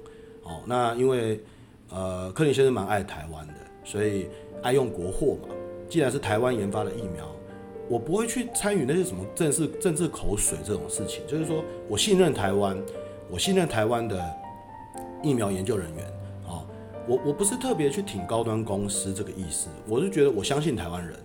[0.45, 1.41] 哦，那因为。
[1.89, 4.27] 呃，克林先生蛮爱台湾的，所以
[4.61, 5.55] 爱用国货嘛。
[5.89, 7.25] 既然是台湾研发的疫苗，
[7.89, 11.25] 我不会去参与那些什么政治政治口水这种事情。
[11.29, 12.77] 就是说我信任台湾，
[13.31, 14.21] 我信任台湾的
[15.23, 16.05] 疫苗研究人员。
[16.49, 16.67] 哦，
[17.07, 21.17] 我我不是特别去挺高端公司这个意思，我是觉得我相信台湾人，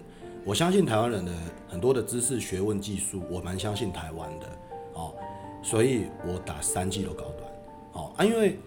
[0.43, 1.31] 我相信台湾人的
[1.69, 4.47] 很多的知识、学问、技术，我蛮相信台湾的。
[4.93, 5.13] 哦，
[5.61, 7.49] 所以我打三剂都高端。
[7.93, 8.57] 哦啊，因为。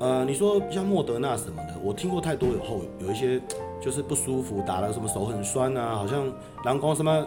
[0.00, 3.38] 呃，你说像莫德纳什么的，我听过太多以后，有一些
[3.82, 6.24] 就是不舒服，打了什么手很酸啊，好像
[6.64, 7.26] 人讲什么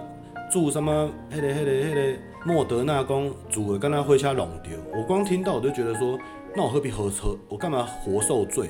[0.52, 6.18] 注什么黑的黑的黑的莫德纳讲煮的跟他回家弄掉，我光听到我就觉得说，
[6.56, 7.38] 那我何必喝车？
[7.48, 8.68] 我干嘛活受罪？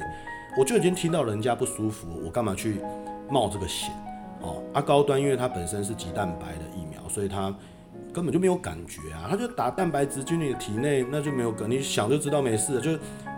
[0.57, 2.81] 我就已经听到人家不舒服，我干嘛去
[3.29, 3.89] 冒这个险？
[4.43, 7.51] 哦，啊高端因为它本身是鸡蛋白的疫苗，所以它
[8.13, 12.91] 根本就没有感觉啊，它就打蛋白质进你的体内，那就没有感，你想就知道没事了，就。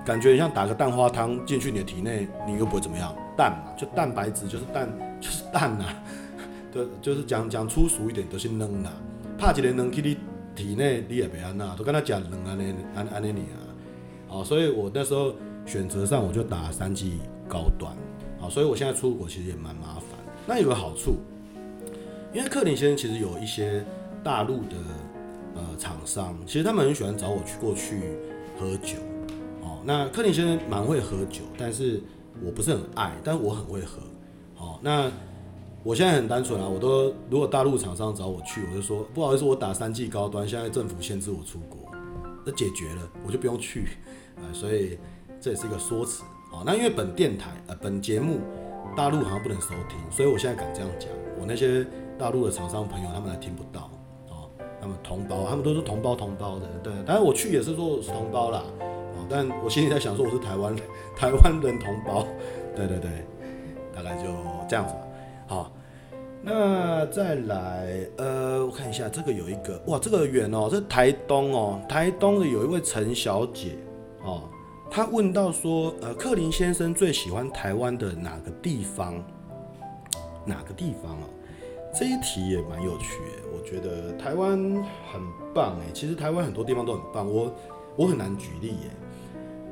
[0.06, 3.12] 感觉像打个蛋花汤进去你的体内，你又不会怎么样。
[3.36, 4.88] 蛋嘛，就蛋白质就是蛋，
[5.20, 6.04] 就是蛋呐、啊。
[6.72, 8.92] 对，就是讲讲粗俗一点，都是扔啦。
[9.36, 10.16] 怕一个扔去你
[10.56, 13.58] 体内，你也别安呐，都跟他讲扔安尼安安尼你啊。
[14.28, 15.34] 好，所以我那时候
[15.66, 17.18] 选择上我就打三剂
[17.50, 17.92] 高端。
[18.38, 20.05] 好，所以我现在出国其实也蛮麻烦。
[20.48, 21.16] 那有个好处，
[22.34, 23.84] 因为克林先生其实有一些
[24.24, 24.76] 大陆的
[25.56, 28.02] 呃厂商，其实他们很喜欢找我去过去
[28.60, 28.98] 喝酒。
[29.62, 32.02] 哦那克林先生蛮会喝酒，但是
[32.44, 34.00] 我不是很爱，但我很会喝。
[34.58, 35.12] 哦，那
[35.84, 41.92] 我现在很单纯啊，我都如果大陆厂商找我去，我就说不好意思，我打三 G 高端，现在政府限制我出国，
[42.46, 43.90] 那解决了，我就不用去
[44.38, 44.46] 啊。
[44.54, 44.98] 所以
[45.40, 46.24] 这也是一个说辞。
[46.52, 48.40] 好，那因为本电台呃本节目
[48.96, 51.10] 大陆好像不能收听，所以我现在敢这样讲。
[51.40, 51.86] 我那些
[52.18, 53.90] 大陆的厂商朋友他们还听不到，
[54.30, 54.50] 哦，
[54.82, 56.94] 他们同胞，他们都是同胞同胞的，对。
[57.06, 58.64] 但是我去也是说我是同胞啦。
[58.80, 60.76] 哦但我心里在想，说我是台湾
[61.16, 62.28] 台湾人同胞，
[62.76, 63.10] 对对对，
[63.96, 64.26] 大概就
[64.70, 65.00] 这样子吧。
[65.48, 65.72] 好，
[66.44, 73.76] 那再来，呃，我看一下这个有一个，哇，这个远哦，这台东哦，台东的有一位陈小姐
[74.24, 74.44] 哦，
[74.96, 79.22] 他问到说，呃，克林先生最喜欢台湾的哪个地方？
[80.46, 81.28] 哪个地方啊？
[81.94, 84.52] 这一题也蛮有趣的，我觉得台湾
[85.12, 85.22] 很
[85.54, 87.54] 棒哎，其实台湾很多地方都很棒，我
[87.98, 88.90] 我很难举例耶。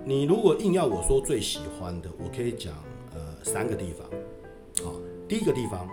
[0.04, 2.74] 你如果硬要我说最喜欢的，我可以讲
[3.14, 4.06] 呃三个地方。
[4.86, 4.94] 好，
[5.26, 5.88] 第一个地方，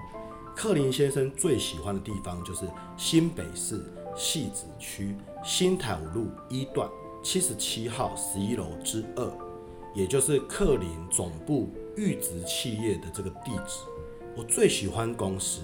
[0.56, 2.66] 克林先生最喜欢的地方就是
[2.96, 3.80] 新北市
[4.16, 5.14] 汐止区
[5.44, 6.90] 新台五路一段
[7.22, 9.30] 七十七号十一楼之二，
[9.94, 13.80] 也就是克林总部育殖企业的这个地址。
[14.36, 15.60] 我最喜欢公司，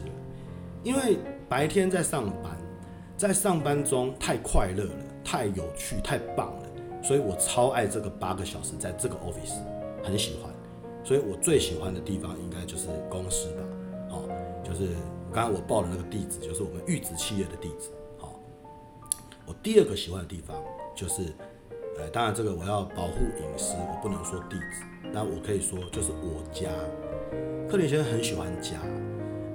[0.83, 2.59] 因为白天在上班，
[3.17, 6.63] 在上班中太快乐了，太有趣，太棒了。
[7.03, 9.61] 所以我超爱这个八个小时在这个 office，
[10.03, 10.53] 很喜欢。
[11.05, 13.63] 所以我最喜欢的地方应该就是公司吧，
[14.11, 14.23] 好，
[14.65, 14.89] 就是
[15.33, 17.91] 刚刚我报的那个地址，就是我们育殖企业的地址。
[18.19, 18.41] 好，
[19.47, 20.57] 我第二个喜欢的地方
[20.97, 21.33] 就是，
[21.99, 24.83] 呃，当然这个我要保护隐私，我不能说地址，
[25.13, 26.71] 但我可以说就是我家。
[27.69, 28.77] 克林先生很喜欢家，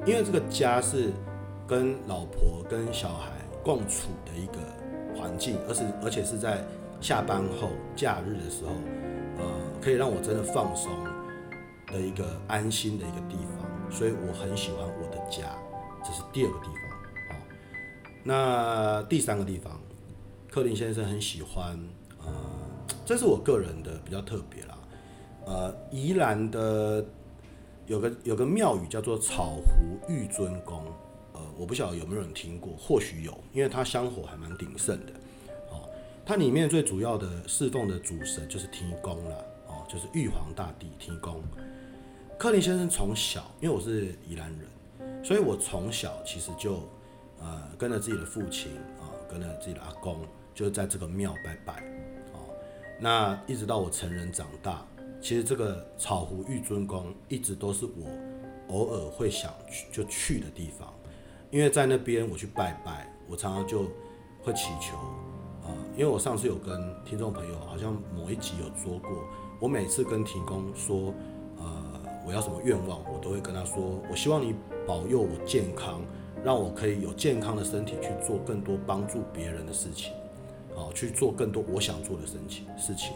[0.05, 1.11] 因为这个家是
[1.67, 3.31] 跟老婆跟小孩
[3.63, 4.59] 共处的一个
[5.15, 6.63] 环境，而是而且是在。
[7.01, 8.69] 下班后、假日的时候，
[9.39, 9.43] 呃，
[9.81, 10.91] 可以让我真的放松
[11.87, 15.47] 的一个安心的一个地方，所以我很喜欢我的家。
[16.03, 16.75] 这是第二个地方。
[17.27, 17.43] 好，
[18.23, 19.81] 那第三个地方，
[20.51, 21.75] 克林先生很喜欢，
[23.05, 24.77] 这是我个人的比较特别啦。
[25.45, 27.03] 呃，宜兰的
[27.87, 30.85] 有个有个庙宇叫做草湖玉尊宫，
[31.33, 35.13] 呃，我不晓得有没有人听过，或许有，因为它香火还蛮鼎盛的。
[35.71, 35.89] 哦
[36.23, 39.35] 它里面最主要的侍奉的主神就是天公了，
[39.67, 41.41] 哦，就是玉皇大帝天公。
[42.37, 46.87] 克林先生从小，因为我是宜兰人，所以我从小其实就
[47.39, 50.17] 呃跟着自己的父亲啊，跟着自己的阿公，
[50.53, 51.83] 就在这个庙拜拜，
[53.03, 54.85] 那一直到我成人长大，
[55.19, 58.07] 其实这个草湖玉尊宫一直都是我
[58.69, 60.93] 偶尔会想去就去的地方，
[61.49, 63.85] 因为在那边我去拜拜，我常常就
[64.43, 64.95] 会祈求
[65.67, 65.73] 啊。
[65.97, 69.25] 因为我上次有跟听众朋友，好像某一集有说过，
[69.59, 71.11] 我每次跟提供说，
[71.57, 74.53] 呃，我要什么愿望，我都会跟他说，我希望你
[74.85, 76.03] 保佑我健康，
[76.43, 80.13] 让我可以有健康的身体去做更多帮助别人的事情，
[80.75, 83.13] 啊，去做更多我想做的事情事情，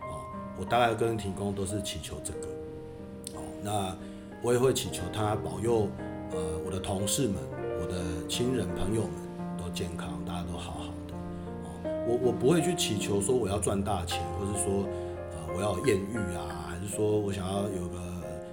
[0.00, 0.14] 啊，
[0.58, 3.96] 我大概跟天公都是祈求这个，哦，那
[4.42, 5.88] 我也会祈求他保佑，
[6.32, 7.36] 呃，我的同事们，
[7.80, 9.12] 我的亲人朋友们
[9.56, 11.14] 都健康，大家都好好的。
[11.14, 12.06] 哦。
[12.06, 14.84] 我我不会去祈求说我要赚大钱，或是说，
[15.32, 17.98] 呃，我要艳遇啊，还是说我想要有个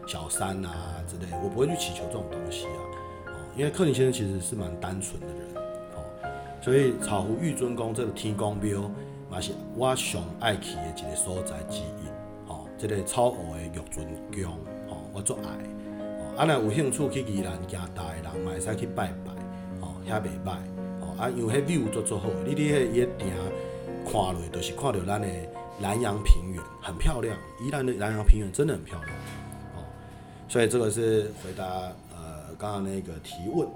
[0.07, 2.79] 小三啊之类，我不会去祈求这种东西啊，
[3.27, 5.37] 哦，因为克林先生其实是蛮单纯的人，
[6.61, 8.81] 所以草湖玉尊宫这个天公庙，
[9.29, 12.07] 嘛是我上爱去的一个所在之一，
[12.47, 14.53] 哦，这个草湖的玉尊宫，
[14.89, 15.49] 哦，我最爱，
[15.99, 19.31] 哦，啊，若有兴趣去宜兰行大的人，嘛会使去拜拜，
[19.81, 20.55] 哦，遐袂歹。
[21.19, 23.29] 啊，因为迄 view 做做好，你伫迄一顶
[24.05, 25.27] 看落，就是看到咱的
[25.79, 27.37] 南阳平原，很漂亮。
[27.63, 29.11] 宜兰的南阳平原真的很漂亮，
[29.75, 29.85] 哦，
[30.47, 31.63] 所以这个是回答
[32.15, 33.67] 呃刚刚那个提问，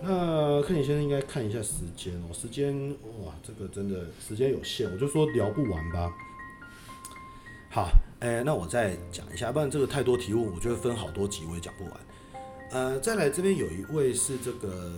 [0.00, 2.90] 那克林先生应该看一下时间哦，时间
[3.24, 6.12] 哇，这个真的时间有限，我就说聊不完吧。
[7.70, 7.88] 好，
[8.20, 11.92] 哎、那我再讲一下，不然这个太多提问，我就会分好多集，我也讲不完。
[12.70, 14.92] 呃，再来这边有一位是这个。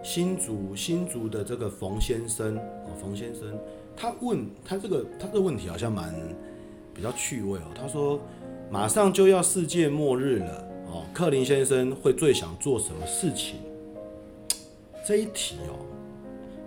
[0.00, 3.58] 新竹新竹的这个冯先生哦，冯先生，
[3.96, 6.14] 他问他这个他这个问题好像蛮
[6.94, 7.64] 比较趣味哦。
[7.74, 8.20] 他说
[8.70, 13.56] 马上就要世界末日了哦，克林先生会最想做什么事情？
[15.08, 15.72] 这一题哦，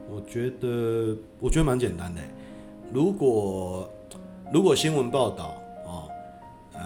[0.09, 2.19] 我觉得我觉得蛮简单的。
[2.91, 3.87] 如果
[4.51, 5.53] 如果新闻报道
[5.85, 6.09] 哦，
[6.73, 6.81] 呃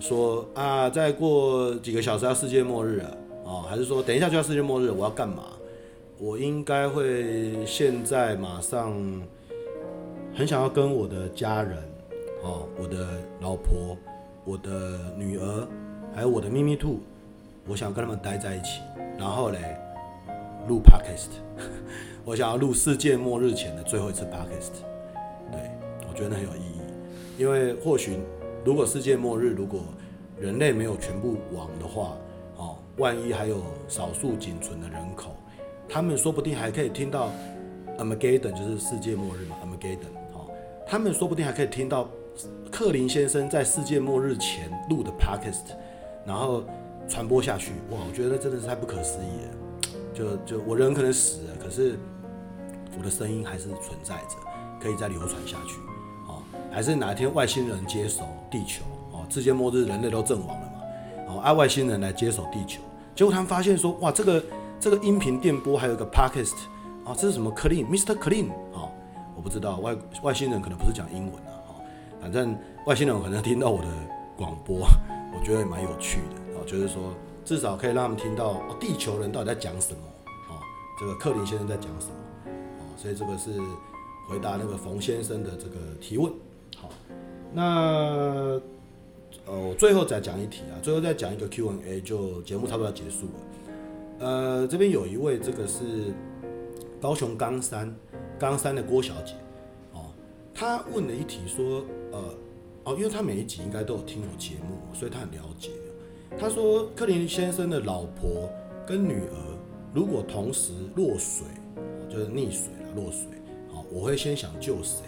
[0.00, 5.44] 说啊再过几个小时要世界末日了哦，还是说等一下就要世界末日了，我要干嘛？
[6.18, 8.92] 我应该会现在马上
[10.34, 11.78] 很想要跟我的家人，
[12.42, 13.06] 哦，我的
[13.40, 13.96] 老婆、
[14.44, 15.68] 我的女儿，
[16.12, 16.98] 还有我的咪咪兔，
[17.68, 18.80] 我想跟他们待在一起，
[19.16, 19.78] 然后嘞
[20.68, 21.40] 录 Podcast，
[22.24, 24.82] 我想要录世界末日前的最后一次 Podcast，
[25.50, 25.60] 对，
[26.08, 26.80] 我觉得很有意义，
[27.38, 28.18] 因为或许
[28.64, 29.80] 如果世界末日，如果
[30.38, 32.16] 人类没有全部亡的话，
[32.56, 35.36] 哦，万一还有少数仅存的人口。
[35.88, 37.30] 他们说不定还可以听到
[37.98, 40.10] Amagaden 就是世界末日嘛 Amagaden，。
[40.32, 40.50] 哦，
[40.86, 42.08] 他们说不定还可以听到
[42.72, 45.76] 克林先生在世界末日前录的 Podcast，
[46.26, 46.64] 然后
[47.08, 49.65] 传播下去，哇，我觉得真的是太不可思议了。
[50.16, 51.98] 就就我人可能死了，可是
[52.96, 54.36] 我的声音还是存在着，
[54.80, 55.78] 可以再流传下去。
[56.26, 62.80] 哦，还是哪一天外星人接手地球，哦，世界末日人类都阵亡了嘛，哦，啊，外星人来接手地球，
[63.14, 64.42] 结果他们发现说，哇，这个
[64.80, 66.56] 这个音频电波还有一个 podcast，
[67.04, 68.16] 啊，这是什么 Clean，Mr.
[68.16, 68.88] Clean，哦，
[69.36, 71.74] 我不知道外外星人可能不是讲英文啊，哦，
[72.18, 73.88] 反正外星人可能听到我的
[74.34, 74.88] 广播，
[75.34, 76.46] 我觉得也蛮有趣的。
[76.66, 77.14] 就是说，
[77.46, 80.00] 至少可以让他们听到地球人到底在讲什么
[80.52, 80.58] 啊？
[80.98, 82.14] 这个克林先生在讲什么
[82.50, 82.82] 啊？
[82.98, 83.52] 所以这个是
[84.28, 86.32] 回答那个冯先生的这个提问。
[86.76, 86.90] 好，
[87.54, 88.60] 那
[89.46, 94.26] 呃，我最后再讲一题啊，最后再讲一个 Q&A，就节目差不多要结束了。
[94.26, 96.12] 呃，这边有一位这个是
[97.00, 97.94] 高雄冈山
[98.40, 99.34] 冈山的郭小姐
[99.92, 100.06] 哦，
[100.52, 102.34] 她问了一题说，呃，
[102.82, 105.70] 哦，因为她每一集应该都有听我节目，所以她很了解。
[106.38, 108.48] 他说：“克林先生的老婆
[108.86, 109.36] 跟女儿
[109.94, 111.46] 如果同时落水，
[112.10, 113.26] 就是溺水了，落水，
[113.72, 115.02] 好，我会先想救谁？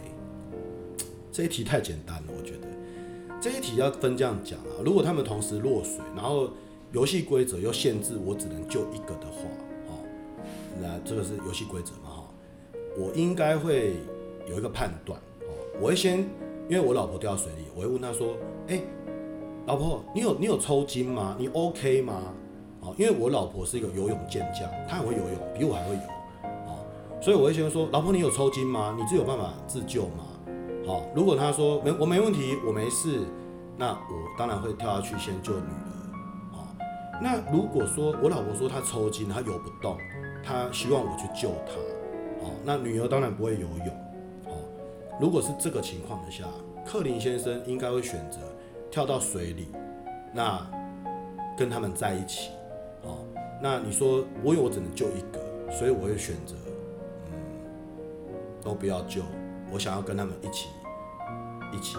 [1.31, 2.67] 这一题太简单了，我觉得
[3.41, 4.81] 这一题要分这样讲啊。
[4.83, 6.49] 如果他们同时落水，然后
[6.93, 9.43] 游戏规则又限制我只能救一个的话，
[9.88, 10.01] 哦，
[10.81, 12.25] 那这个是游戏规则嘛，哈，
[12.97, 13.93] 我应该会
[14.49, 16.21] 有一个判断，哦，我会先，
[16.71, 18.35] 因为我老婆掉水里，我会问他说，
[18.69, 18.81] 哎。”
[19.69, 21.37] 老婆，你有你有抽筋吗？
[21.39, 22.15] 你 OK 吗？
[22.81, 26.01] 啊，因为我老婆是一个游泳健将，她很会游泳，比我还会游，
[26.73, 26.73] 啊，
[27.21, 28.97] 所以我会先说，老婆你有抽筋吗？
[28.99, 30.25] 你自有办法自救吗？
[30.87, 33.21] 好，如果她说没我没问题，我没事，
[33.77, 36.73] 那我当然会跳下去先救女儿，啊，
[37.21, 39.99] 那如果说我老婆说她抽筋，她游不动，
[40.43, 43.89] 她希望我去救她，啊，那女儿当然不会游泳，
[44.47, 44.57] 啊，
[45.21, 46.45] 如果是这个情况下，
[46.87, 48.39] 克林先生应该会选择。
[48.90, 49.68] 跳到水里，
[50.33, 50.66] 那
[51.57, 52.51] 跟他们在一起，
[53.03, 53.18] 哦，
[53.62, 56.55] 那你说我有我只能救一个，所以我会选择，
[57.27, 57.33] 嗯，
[58.62, 59.22] 都不要救，
[59.70, 60.68] 我想要跟他们一起，
[61.72, 61.98] 一起，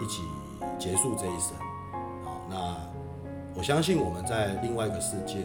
[0.00, 0.22] 一起
[0.78, 1.56] 结束这一生，
[2.24, 2.76] 好，那
[3.54, 5.38] 我相信我们在另外一个世界，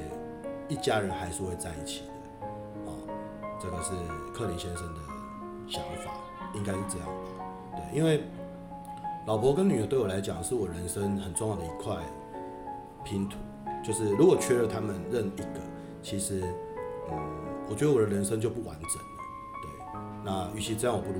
[0.69, 2.47] 一家人还是会在一起的，
[2.85, 2.93] 哦，
[3.59, 3.91] 这个是
[4.33, 5.01] 克林先生的
[5.67, 6.11] 想法，
[6.53, 7.13] 应该是这样吧，
[7.75, 8.21] 对，因为。
[9.27, 11.97] 老婆跟女儿对我来讲是我人生很重要的一块
[13.03, 13.37] 拼图，
[13.83, 15.59] 就是如果缺了他们任一个，
[16.01, 16.41] 其实，
[17.11, 17.19] 嗯，
[17.69, 19.09] 我觉得我的人生就不完整了。
[19.61, 19.69] 对，
[20.23, 21.17] 那与其这样，我不如，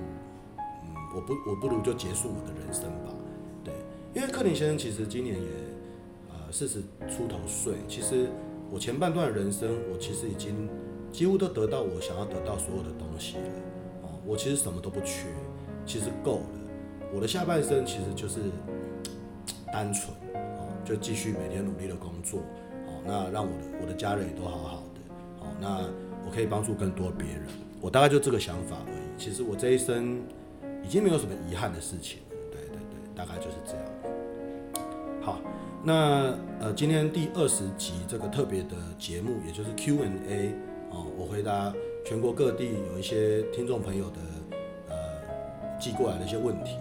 [0.58, 3.12] 嗯，我不，我不如就结束我的人生吧。
[3.62, 3.74] 对，
[4.14, 5.50] 因为克林先生其实今年也，
[6.30, 8.30] 呃，四十出头岁，其实
[8.72, 10.70] 我前半段的人生，我其实已经
[11.12, 13.44] 几乎都得到我想要得到所有的东西了。
[14.04, 15.28] 哦，我其实什么都不缺，
[15.86, 16.57] 其实够了。
[17.14, 18.40] 我的下半生其实就是
[19.72, 22.40] 单纯，哦，就继续每天努力的工作，
[22.88, 25.00] 哦，那让我的我的家人也都好好的，
[25.40, 25.80] 哦，那
[26.26, 27.48] 我可以帮助更多别人，
[27.82, 29.08] 我大概就这个想法而已。
[29.18, 30.22] 其实我这一生
[30.84, 33.84] 已经没有什么遗憾的事情了，对对对，大概就是这样。
[35.22, 35.42] 好，
[35.84, 40.54] 那呃，今天第二十集这个特别的节目，也就是 Q&A，
[40.92, 41.74] 哦，我回答
[42.06, 44.20] 全国各地有一些听众朋友的
[44.90, 44.96] 呃
[45.80, 46.78] 寄过来的一些问题。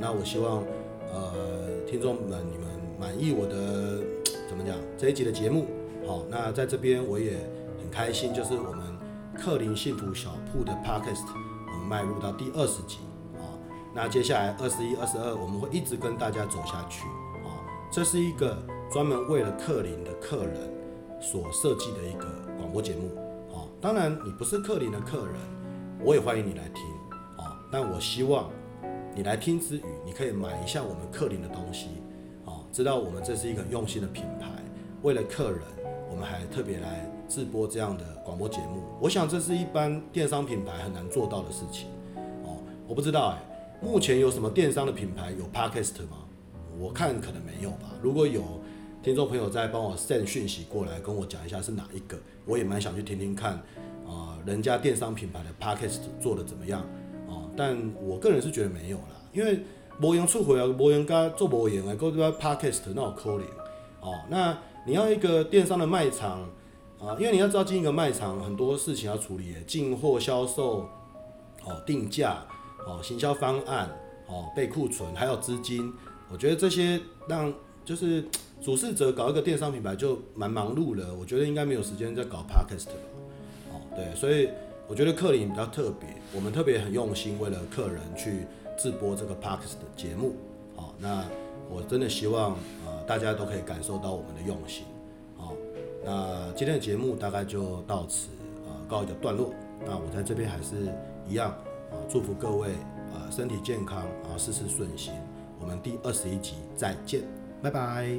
[0.00, 0.64] 那我希望，
[1.12, 2.66] 呃，听众们你们
[2.98, 4.00] 满意我的
[4.48, 5.66] 怎么讲这一集的节目？
[6.06, 7.32] 好，那在这边我也
[7.78, 8.82] 很开心，就是我们
[9.36, 11.26] 克林幸福小铺的 Podcast，
[11.70, 13.00] 我们迈入到第二十集
[13.36, 13.44] 啊。
[13.94, 17.06] 那接下来二十一、二十二，我们会一直跟大家走下去
[17.44, 17.60] 啊。
[17.92, 18.56] 这是一个
[18.90, 20.72] 专门为了克林的客人
[21.20, 23.14] 所设计的一个广播节目
[23.54, 23.68] 啊。
[23.82, 25.34] 当然，你不是克林的客人，
[26.02, 26.82] 我也欢迎你来听
[27.36, 27.60] 啊。
[27.70, 28.50] 但我希望。
[29.20, 31.88] 你来听之余，你可以买一下我们克林的东西，
[32.46, 34.48] 哦，知道我们这是一个用心的品牌，
[35.02, 35.60] 为了客人，
[36.10, 38.82] 我们还特别来制播这样的广播节目。
[38.98, 41.88] 我想这是一般电商品牌很难做到的事情，
[42.44, 43.38] 哦，我不知道哎，
[43.82, 46.24] 目前有什么电商的品牌有 Podcast 吗？
[46.78, 47.92] 我看可能没有吧。
[48.00, 48.42] 如果有
[49.02, 53.52] 听众朋友在帮我 send 讯息过来跟我讲一下是哪一个，我也蛮想去听听看，
[54.08, 56.82] 啊，人家电商品牌的 Podcast 做的怎么样。
[57.56, 59.60] 但我个人是觉得没有啦，因为
[60.00, 63.42] 无用出回啊，无用加做无用啊，搞这个 Podcast 那种可怜
[64.00, 64.18] 哦。
[64.28, 66.48] 那你要一个电商的卖场
[66.98, 70.88] 啊，因为你要知道进一个卖场很多事情要处理，进货、销售、
[71.64, 72.44] 哦定价、
[72.86, 73.90] 哦行销方案、
[74.26, 75.92] 哦备库存，还有资金。
[76.30, 77.52] 我觉得这些让
[77.84, 78.24] 就是
[78.62, 81.14] 主事者搞一个电商品牌就蛮忙碌了。
[81.14, 82.94] 我觉得应该没有时间再搞 Podcast 了。
[83.72, 84.48] 哦，对，所以。
[84.90, 88.44] 我觉得克林比较特别，我们特别很用心，为了客人去
[88.76, 90.34] 制播这个 Podcast 的节目。
[90.74, 91.24] 好，那
[91.70, 94.84] 我真的希望呃大家都可以感受到我们的用心。
[95.36, 95.54] 好，
[96.04, 98.30] 那今天的节目大概就到此
[98.66, 99.54] 啊告一个段落。
[99.86, 100.92] 那我在这边还是
[101.28, 101.50] 一样
[101.92, 102.72] 啊，祝福各位
[103.14, 105.14] 啊身体健康啊，事事顺心。
[105.60, 107.22] 我们第二十一集再见，
[107.62, 108.18] 拜拜。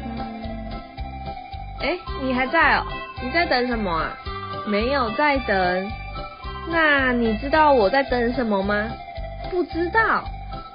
[1.81, 2.85] 哎，你还在哦？
[3.23, 4.17] 你在等什么啊？
[4.67, 5.91] 没有在等。
[6.69, 8.89] 那你知道我在等什么吗？
[9.49, 10.23] 不知道。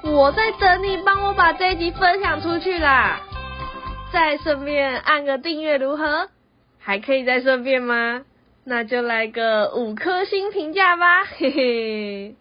[0.03, 3.21] 我在等你帮我把这一集分享出去啦。
[4.13, 6.29] 再顺便按个订阅如何？
[6.79, 8.23] 还可以再顺便吗？
[8.65, 12.35] 那就来个五颗星评价吧，嘿嘿。